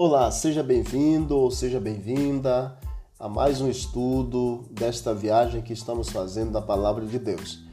[0.00, 2.78] Olá, seja bem-vindo ou seja bem-vinda
[3.18, 7.64] a mais um estudo desta viagem que estamos fazendo da Palavra de Deus.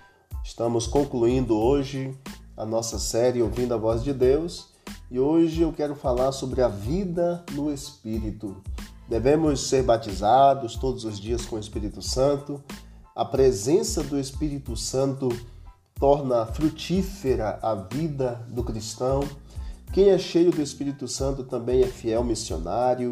[0.44, 2.18] Estamos concluindo hoje
[2.58, 4.70] a nossa série Ouvindo a Voz de Deus
[5.12, 8.60] e hoje eu quero falar sobre a vida no Espírito.
[9.08, 12.60] Devemos ser batizados todos os dias com o Espírito Santo.
[13.16, 15.30] A presença do Espírito Santo
[16.00, 19.20] torna frutífera a vida do cristão.
[19.96, 23.12] Quem é cheio do Espírito Santo também é fiel missionário.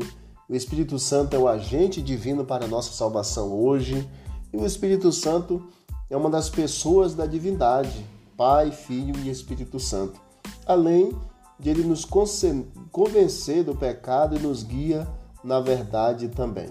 [0.49, 4.05] O Espírito Santo é o agente divino para a nossa salvação hoje.
[4.51, 5.65] E o Espírito Santo
[6.09, 10.19] é uma das pessoas da divindade, Pai, Filho e Espírito Santo.
[10.65, 11.17] Além
[11.57, 12.03] de ele nos
[12.91, 15.07] convencer do pecado e nos guia
[15.41, 16.67] na verdade também.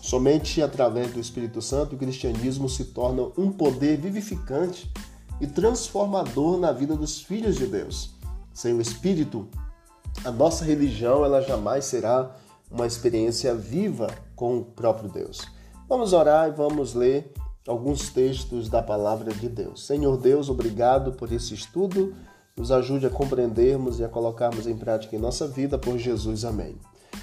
[0.00, 4.90] Somente através do Espírito Santo o cristianismo se torna um poder vivificante
[5.38, 8.18] e transformador na vida dos filhos de Deus.
[8.60, 9.48] Sem o Espírito,
[10.22, 12.36] a nossa religião ela jamais será
[12.70, 15.40] uma experiência viva com o próprio Deus.
[15.88, 17.32] Vamos orar e vamos ler
[17.66, 19.86] alguns textos da palavra de Deus.
[19.86, 22.14] Senhor Deus, obrigado por esse estudo.
[22.54, 26.44] Nos ajude a compreendermos e a colocarmos em prática em nossa vida por Jesus.
[26.44, 26.76] Amém.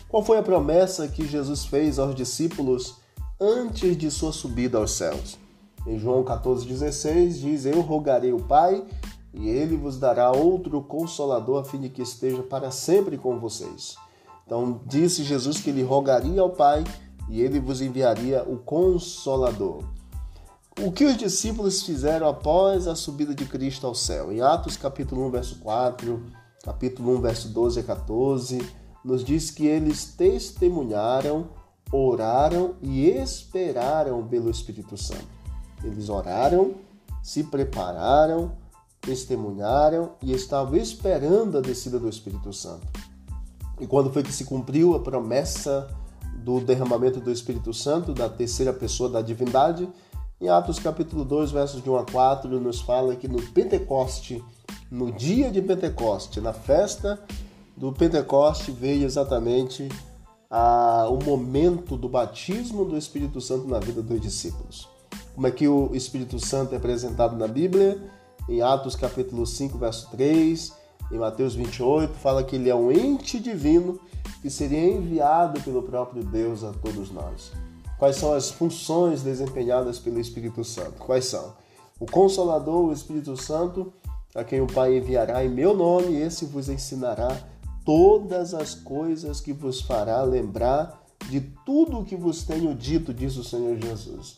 [0.10, 2.96] Qual foi a promessa que Jesus fez aos discípulos
[3.40, 5.38] antes de sua subida aos céus?
[5.86, 8.84] Em João 14,16 diz: Eu rogarei o Pai,
[9.40, 13.96] e ele vos dará outro consolador, a fim de que esteja para sempre com vocês.
[14.46, 16.84] Então, disse Jesus que ele rogaria ao Pai
[17.30, 19.84] e ele vos enviaria o consolador.
[20.82, 24.32] O que os discípulos fizeram após a subida de Cristo ao céu?
[24.32, 26.24] Em Atos capítulo 1, verso 4,
[26.64, 31.50] capítulo 1, verso 12 a 14, nos diz que eles testemunharam,
[31.92, 35.28] oraram e esperaram pelo Espírito Santo.
[35.84, 36.76] Eles oraram,
[37.22, 38.52] se prepararam,
[39.08, 42.86] testemunharam e estavam esperando a descida do Espírito Santo.
[43.80, 45.88] E quando foi que se cumpriu a promessa
[46.44, 49.88] do derramamento do Espírito Santo, da terceira pessoa da divindade?
[50.42, 54.44] Em Atos capítulo 2, versos de 1 a 4, nos fala que no Pentecoste,
[54.92, 57.18] no dia de Pentecoste, na festa
[57.78, 59.88] do Pentecoste, veio exatamente
[60.50, 64.98] a, o momento do batismo do Espírito Santo na vida dos discípulos
[65.38, 68.02] como é que o Espírito Santo é apresentado na Bíblia.
[68.50, 70.74] Em Atos capítulo 5, verso 3,
[71.12, 74.00] em Mateus 28, fala que ele é um ente divino
[74.42, 77.52] que seria enviado pelo próprio Deus a todos nós.
[77.98, 80.94] Quais são as funções desempenhadas pelo Espírito Santo?
[80.94, 81.56] Quais são?
[82.00, 83.92] O Consolador, o Espírito Santo,
[84.34, 87.38] a quem o Pai enviará em meu nome, esse vos ensinará
[87.84, 93.36] todas as coisas que vos fará lembrar de tudo o que vos tenho dito, diz
[93.36, 94.38] o Senhor Jesus.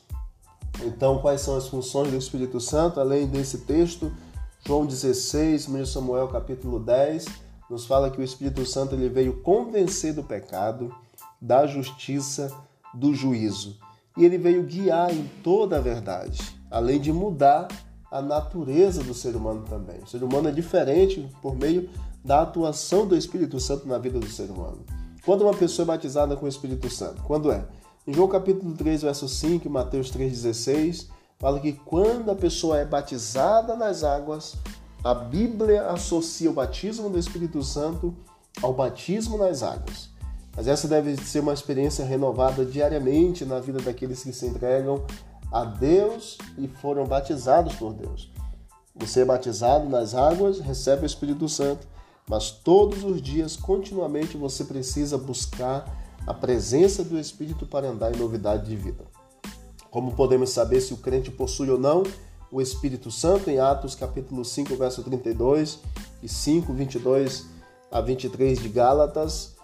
[0.85, 2.99] Então, quais são as funções do Espírito Santo?
[2.99, 4.11] Além desse texto,
[4.65, 7.25] João 16, 1 Samuel capítulo 10,
[7.69, 10.93] nos fala que o Espírito Santo ele veio convencer do pecado,
[11.41, 12.51] da justiça,
[12.93, 13.77] do juízo.
[14.17, 16.39] E ele veio guiar em toda a verdade,
[16.69, 17.67] além de mudar
[18.11, 19.99] a natureza do ser humano também.
[19.99, 21.89] O ser humano é diferente por meio
[22.23, 24.83] da atuação do Espírito Santo na vida do ser humano.
[25.23, 27.21] Quando uma pessoa é batizada com o Espírito Santo?
[27.23, 27.65] Quando é?
[28.07, 32.85] Em João capítulo 3, verso 5 e Mateus 3,16, fala que quando a pessoa é
[32.85, 34.55] batizada nas águas,
[35.03, 38.15] a Bíblia associa o batismo do Espírito Santo
[38.61, 40.09] ao batismo nas águas.
[40.55, 45.03] Mas essa deve ser uma experiência renovada diariamente na vida daqueles que se entregam
[45.51, 48.31] a Deus e foram batizados por Deus.
[48.95, 51.87] Você é batizado nas águas, recebe o Espírito Santo,
[52.29, 58.17] mas todos os dias, continuamente, você precisa buscar a presença do Espírito para andar em
[58.17, 59.05] novidade de vida.
[59.89, 62.03] Como podemos saber se o crente possui ou não
[62.51, 63.49] o Espírito Santo?
[63.49, 65.79] Em Atos capítulo 5, verso 32
[66.21, 67.47] e 5, 22
[67.91, 69.55] a 23 de Gálatas,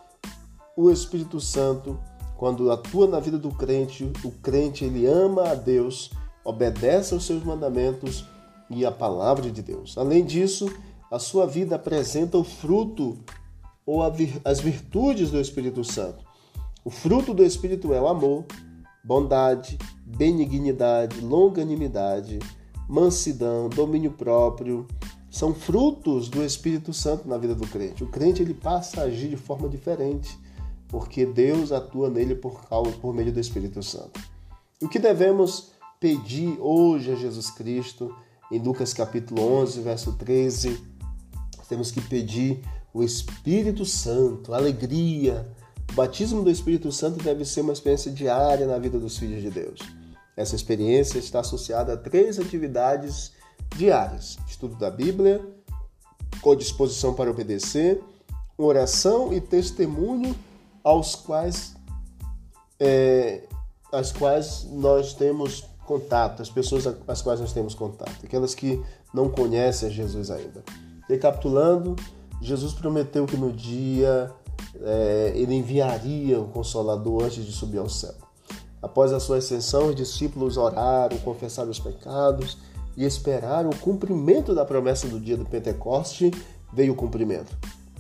[0.76, 2.00] o Espírito Santo,
[2.38, 6.12] quando atua na vida do crente, o crente ele ama a Deus,
[6.44, 8.26] obedece aos seus mandamentos
[8.70, 9.98] e a palavra de Deus.
[9.98, 10.70] Além disso,
[11.12, 13.18] a sua vida apresenta o fruto
[13.86, 14.02] ou
[14.44, 16.25] as virtudes do Espírito Santo.
[16.86, 18.46] O fruto do Espírito é o amor,
[19.04, 22.38] bondade, benignidade, longanimidade,
[22.88, 24.86] mansidão, domínio próprio.
[25.32, 28.04] São frutos do Espírito Santo na vida do crente.
[28.04, 30.38] O crente ele passa a agir de forma diferente,
[30.88, 34.22] porque Deus atua nele por, causa, por meio do Espírito Santo.
[34.80, 38.16] O que devemos pedir hoje a Jesus Cristo?
[38.52, 40.80] Em Lucas capítulo 11, verso 13,
[41.68, 42.62] temos que pedir
[42.94, 45.52] o Espírito Santo, alegria,
[45.92, 49.50] o batismo do Espírito Santo deve ser uma experiência diária na vida dos filhos de
[49.50, 49.80] Deus.
[50.36, 53.32] Essa experiência está associada a três atividades
[53.76, 55.42] diárias: estudo da Bíblia,
[56.42, 58.02] com disposição para obedecer,
[58.58, 60.36] oração e testemunho
[60.84, 61.76] aos quais
[62.80, 63.44] é,
[63.92, 68.82] as quais nós temos contato, as pessoas às quais nós temos contato, aquelas que
[69.14, 70.64] não conhecem a Jesus ainda.
[71.08, 71.96] Recapitulando,
[72.42, 74.32] Jesus prometeu que no dia
[74.84, 78.14] é, ele enviaria o Consolador antes de subir ao céu.
[78.82, 82.58] Após a sua ascensão, os discípulos oraram, confessaram os pecados
[82.96, 86.32] e esperaram o cumprimento da promessa do dia do Pentecoste.
[86.72, 87.58] Veio o cumprimento.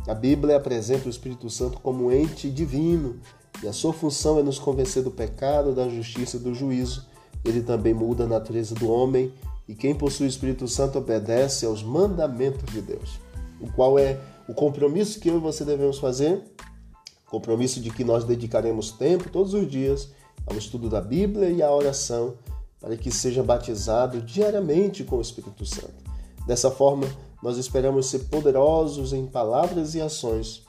[0.07, 3.19] A Bíblia apresenta o Espírito Santo como um ente divino
[3.63, 7.07] e a sua função é nos convencer do pecado, da justiça e do juízo.
[7.43, 9.33] Ele também muda a natureza do homem
[9.67, 13.19] e quem possui o Espírito Santo obedece aos mandamentos de Deus.
[13.59, 16.43] O qual é o compromisso que eu e você devemos fazer?
[17.35, 20.07] Compromisso de que nós dedicaremos tempo todos os dias
[20.47, 22.35] ao estudo da Bíblia e à oração,
[22.79, 26.01] para que seja batizado diariamente com o Espírito Santo.
[26.47, 27.05] Dessa forma,
[27.43, 30.63] nós esperamos ser poderosos em palavras e ações,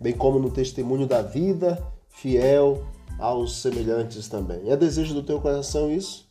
[0.00, 2.86] bem como no testemunho da vida, fiel
[3.18, 4.70] aos semelhantes também.
[4.70, 6.28] É desejo do teu coração isso?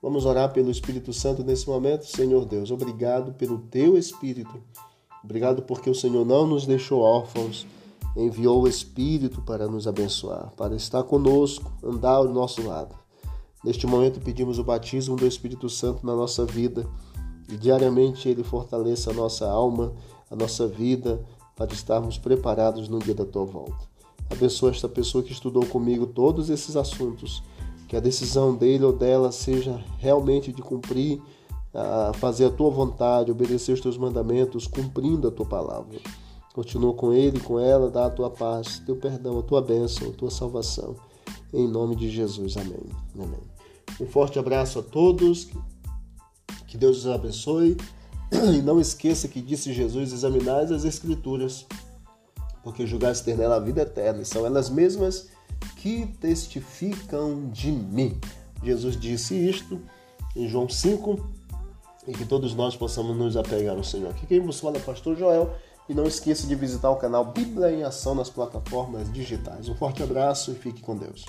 [0.00, 2.06] Vamos orar pelo Espírito Santo nesse momento?
[2.06, 4.62] Senhor Deus, obrigado pelo teu Espírito.
[5.24, 7.66] Obrigado porque o Senhor não nos deixou órfãos
[8.16, 12.94] enviou o Espírito para nos abençoar, para estar conosco, andar ao nosso lado.
[13.64, 16.86] Neste momento pedimos o batismo do Espírito Santo na nossa vida
[17.48, 19.92] e diariamente ele fortaleça a nossa alma,
[20.30, 21.24] a nossa vida,
[21.56, 23.92] para estarmos preparados no dia da tua volta.
[24.30, 27.42] Abençoa esta pessoa que estudou comigo todos esses assuntos,
[27.86, 31.20] que a decisão dele ou dela seja realmente de cumprir,
[31.74, 35.98] a fazer a tua vontade, obedecer os teus mandamentos, cumprindo a tua palavra.
[36.54, 40.12] Continua com ele, com ela, dá a tua paz, teu perdão, a tua bênção, a
[40.12, 40.96] tua salvação.
[41.52, 42.56] Em nome de Jesus.
[42.56, 42.84] Amém.
[43.14, 43.40] Amém.
[44.00, 45.48] Um forte abraço a todos.
[46.66, 47.76] Que Deus os abençoe.
[48.32, 51.66] E não esqueça que disse Jesus: examinais as Escrituras,
[52.64, 55.28] porque julgaste ter nela a vida eterna, e são elas mesmas
[55.76, 58.18] que testificam de mim.
[58.62, 59.80] Jesus disse isto
[60.34, 61.18] em João 5
[62.06, 64.10] e que todos nós possamos nos apegar ao Senhor.
[64.10, 65.54] Aqui quem vos fala é pastor Joel.
[65.92, 69.68] E não esqueça de visitar o canal Bíblia em Ação nas plataformas digitais.
[69.68, 71.26] Um forte abraço e fique com Deus.